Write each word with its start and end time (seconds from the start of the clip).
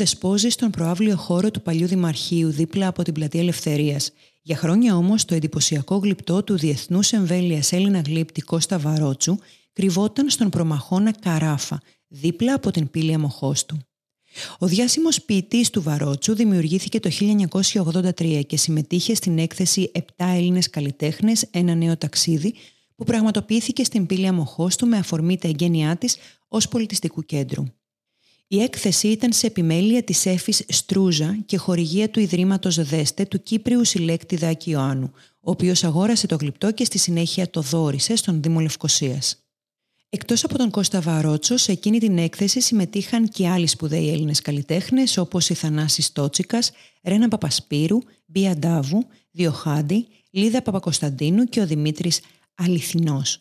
Δεσπόζει 0.00 0.48
στον 0.48 0.70
προάβλιο 0.70 1.16
χώρο 1.16 1.50
του 1.50 1.62
παλιού 1.62 1.86
Δημαρχείου 1.86 2.50
δίπλα 2.50 2.86
από 2.86 3.02
την 3.02 3.14
Πλατεία 3.14 3.40
Ελευθερίας. 3.40 4.12
Για 4.42 4.56
χρόνια 4.56 4.96
όμως 4.96 5.24
το 5.24 5.34
εντυπωσιακό 5.34 5.96
γλυπτό 5.96 6.42
του 6.42 6.58
Διεθνούς 6.58 7.12
Εμβέλειας 7.12 7.72
Έλληνα 7.72 8.00
γλύπτη 8.00 8.40
Κώστα 8.40 8.78
Βαρότσου 8.78 9.36
κρυβόταν 9.72 10.30
στον 10.30 10.50
προμαχώνα 10.50 11.12
Καράφα, 11.20 11.82
δίπλα 12.08 12.54
από 12.54 12.70
την 12.70 12.90
πύλη 12.90 13.14
Αμοχώστου. 13.14 13.76
Ο 14.58 14.66
διάσημος 14.66 15.22
ποιητής 15.22 15.70
του 15.70 15.82
Βαρότσου 15.82 16.34
δημιουργήθηκε 16.34 17.00
το 17.00 17.10
1983 17.72 18.40
και 18.46 18.56
συμμετείχε 18.56 19.14
στην 19.14 19.38
έκθεση 19.38 19.90
«7 19.94 20.00
Έλληνες 20.16 20.70
καλλιτέχνες, 20.70 21.42
ένα 21.50 21.74
νέο 21.74 21.96
ταξίδι» 21.96 22.54
που 22.96 23.04
πραγματοποιήθηκε 23.04 23.84
στην 23.84 24.06
πύλη 24.06 24.26
Αμοχώστου 24.26 24.86
με 24.86 24.96
αφορμή 24.96 25.38
τα 25.38 25.48
εγγένειά 25.48 25.96
της 25.96 26.16
ως 26.48 26.68
πολιτιστικού 26.68 27.22
κέντρου. 27.22 27.64
Η 28.52 28.62
έκθεση 28.62 29.08
ήταν 29.08 29.32
σε 29.32 29.46
επιμέλεια 29.46 30.02
της 30.02 30.26
Έφης 30.26 30.64
Στρούζα 30.68 31.38
και 31.46 31.56
χορηγία 31.56 32.10
του 32.10 32.20
Ιδρύματος 32.20 32.88
Δέστε 32.88 33.24
του 33.24 33.42
Κύπριου 33.42 33.84
συλλέκτη 33.84 34.36
Δάκη 34.36 34.70
Ιωάννου, 34.70 35.10
ο 35.40 35.50
οποίος 35.50 35.84
αγόρασε 35.84 36.26
το 36.26 36.36
γλυπτό 36.36 36.72
και 36.72 36.84
στη 36.84 36.98
συνέχεια 36.98 37.50
το 37.50 37.60
δόρισε 37.60 38.16
στον 38.16 38.42
Δήμο 38.42 38.60
Λευκοσίας. 38.60 39.44
Εκτός 40.08 40.44
από 40.44 40.58
τον 40.58 40.70
Κώστα 40.70 41.00
Βαρότσο, 41.00 41.56
σε 41.56 41.72
εκείνη 41.72 41.98
την 41.98 42.18
έκθεση 42.18 42.60
συμμετείχαν 42.60 43.28
και 43.28 43.48
άλλοι 43.48 43.66
σπουδαίοι 43.66 44.10
Έλληνες 44.10 44.40
καλλιτέχνες 44.40 45.16
όπως 45.16 45.48
η 45.48 45.54
Θανάσης 45.54 46.12
Τότσικας, 46.12 46.72
Ρένα 47.02 47.28
Παπασπύρου, 47.28 47.98
Μπία 48.26 48.56
Ντάβου, 48.56 49.06
Διοχάντη, 49.30 50.06
Λίδα 50.30 50.62
Παπακοσταντίνου 50.62 51.44
και 51.44 51.60
ο 51.60 51.66
Δημήτρης 51.66 52.20
Αληθινός. 52.54 53.38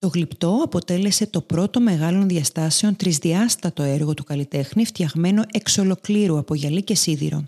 Το 0.00 0.08
γλυπτό 0.08 0.60
αποτέλεσε 0.64 1.26
το 1.26 1.40
πρώτο 1.40 1.80
μεγάλων 1.80 2.28
διαστάσεων 2.28 2.96
τρισδιάστατο 2.96 3.82
έργο 3.82 4.14
του 4.14 4.24
καλλιτέχνη 4.24 4.84
φτιαγμένο 4.84 5.44
εξ 5.52 5.78
ολοκλήρου 5.78 6.38
από 6.38 6.54
γυαλί 6.54 6.82
και 6.82 6.94
σίδηρο. 6.94 7.44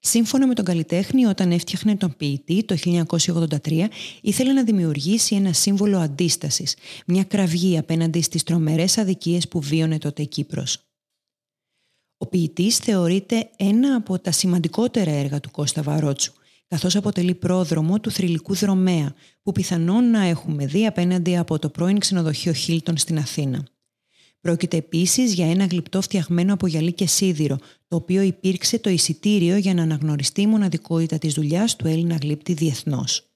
Σύμφωνα 0.00 0.46
με 0.46 0.54
τον 0.54 0.64
καλλιτέχνη, 0.64 1.24
όταν 1.26 1.52
έφτιαχνε 1.52 1.96
τον 1.96 2.14
ποιητή 2.16 2.64
το 2.64 2.76
1983, 2.84 3.86
ήθελε 4.20 4.52
να 4.52 4.64
δημιουργήσει 4.64 5.34
ένα 5.34 5.52
σύμβολο 5.52 5.98
αντίστασης, 5.98 6.76
μια 7.06 7.24
κραυγή 7.24 7.78
απέναντι 7.78 8.20
στις 8.20 8.42
τρομερές 8.42 8.98
αδικίες 8.98 9.48
που 9.48 9.60
βίωνε 9.60 9.98
τότε 9.98 10.22
η 10.22 10.26
Κύπρος. 10.26 10.78
Ο 12.16 12.26
ποιητής 12.26 12.76
θεωρείται 12.76 13.50
ένα 13.56 13.94
από 13.94 14.18
τα 14.18 14.30
σημαντικότερα 14.30 15.10
έργα 15.10 15.40
του 15.40 15.50
Κώστα 15.50 15.82
Βαρότσου, 15.82 16.32
καθώς 16.68 16.96
αποτελεί 16.96 17.34
πρόδρομο 17.34 18.00
του 18.00 18.10
θρηλυκού 18.10 18.54
δρομέα, 18.54 19.14
που 19.42 19.52
πιθανόν 19.52 20.10
να 20.10 20.24
έχουμε 20.24 20.66
δει 20.66 20.86
απέναντι 20.86 21.36
από 21.36 21.58
το 21.58 21.68
πρώην 21.68 21.98
ξενοδοχείο 21.98 22.52
Χίλτον 22.52 22.96
στην 22.96 23.18
Αθήνα. 23.18 23.66
Πρόκειται 24.40 24.76
επίσης 24.76 25.32
για 25.34 25.50
ένα 25.50 25.64
γλυπτό 25.64 26.00
φτιαγμένο 26.00 26.54
από 26.54 26.66
γυαλί 26.66 26.92
και 26.92 27.06
σίδηρο, 27.06 27.58
το 27.88 27.96
οποίο 27.96 28.22
υπήρξε 28.22 28.78
το 28.78 28.90
εισιτήριο 28.90 29.56
για 29.56 29.74
να 29.74 29.82
αναγνωριστεί 29.82 30.40
η 30.40 30.46
μοναδικότητα 30.46 31.18
της 31.18 31.34
δουλειάς 31.34 31.76
του 31.76 31.86
Έλληνα 31.86 32.18
γλύπτη 32.22 32.52
διεθνώς. 32.52 33.28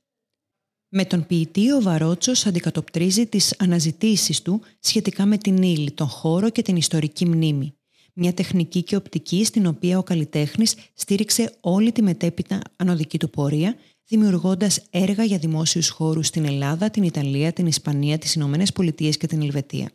Με 0.89 1.05
τον 1.05 1.27
ποιητή 1.27 1.73
ο 1.73 1.81
Βαρότσος 1.81 2.47
αντικατοπτρίζει 2.47 3.27
τις 3.27 3.55
αναζητήσεις 3.59 4.43
του 4.43 4.61
σχετικά 4.81 5.27
με 5.27 5.39
την 5.39 5.63
ύλη, 5.63 5.91
τον 5.91 6.07
χώρο 6.07 6.51
και 6.51 6.63
την 6.63 6.77
ιστορική 6.77 7.27
μνήμη 7.27 7.78
μια 8.19 8.35
τεχνική 8.35 8.83
και 8.83 8.97
οπτική 8.97 9.45
στην 9.45 9.67
οποία 9.67 9.99
ο 9.99 10.03
καλλιτέχνης 10.03 10.75
στήριξε 10.95 11.53
όλη 11.61 11.93
τη 11.93 12.03
μετέπειτα 12.03 12.61
ανωδική 12.77 13.19
του 13.19 13.31
πορεία, 13.31 13.77
δημιουργώντας 14.09 14.81
έργα 14.91 15.25
για 15.25 15.39
δημόσιους 15.39 15.89
χώρους 15.89 16.27
στην 16.27 16.45
Ελλάδα, 16.45 16.91
την 16.91 17.03
Ιταλία, 17.03 17.53
την 17.53 17.67
Ισπανία, 17.67 18.19
τις 18.19 18.35
Ηνωμένες 18.35 18.73
Πολιτείες 18.73 19.17
και 19.17 19.27
την 19.27 19.43
Ελβετία. 19.43 19.91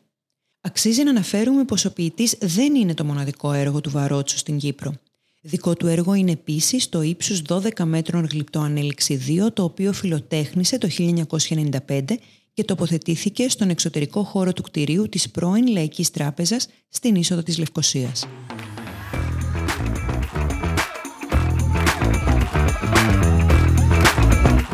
Αξίζει 0.61 1.03
να 1.03 1.09
αναφέρουμε 1.09 1.63
πως 1.63 1.85
ο 1.85 1.93
ποιητής 1.93 2.37
δεν 2.39 2.75
είναι 2.75 2.93
το 2.93 3.05
μοναδικό 3.05 3.51
έργο 3.51 3.81
του 3.81 3.89
Βαρότσου 3.89 4.37
στην 4.37 4.57
Κύπρο. 4.57 4.93
Δικό 5.41 5.75
του 5.75 5.87
έργο 5.87 6.13
είναι 6.13 6.31
επίσης 6.31 6.89
το 6.89 7.01
ύψους 7.01 7.41
12 7.47 7.83
μέτρων 7.83 8.25
γλυπτό 8.25 8.59
ανέλυξη 8.59 9.19
2, 9.27 9.53
το 9.53 9.63
οποίο 9.63 9.93
φιλοτέχνησε 9.93 10.77
το 10.77 10.87
1995 11.87 12.01
και 12.53 12.63
τοποθετήθηκε 12.63 13.49
στον 13.49 13.69
εξωτερικό 13.69 14.23
χώρο 14.23 14.53
του 14.53 14.61
κτηρίου 14.61 15.09
της 15.09 15.29
πρώην 15.29 15.67
Λαϊκής 15.67 16.11
Τράπεζας 16.11 16.67
στην 16.89 17.15
είσοδο 17.15 17.43
της 17.43 17.57
Λευκοσίας. 17.57 18.27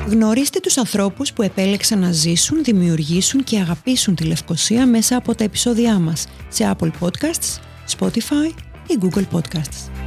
Γνωρίστε 0.07 0.59
τους 0.59 0.77
ανθρώπους 0.77 1.33
που 1.33 1.41
επέλεξαν 1.41 1.99
να 1.99 2.11
ζήσουν, 2.11 2.63
δημιουργήσουν 2.63 3.43
και 3.43 3.59
αγαπήσουν 3.59 4.15
τη 4.15 4.23
Λευκοσία 4.23 4.85
μέσα 4.85 5.15
από 5.15 5.35
τα 5.35 5.43
επεισόδια 5.43 5.99
μας 5.99 6.27
σε 6.49 6.75
Apple 6.77 6.91
Podcasts, 6.99 7.59
Spotify 7.97 8.53
ή 8.87 8.97
Google 9.01 9.25
Podcasts. 9.31 9.98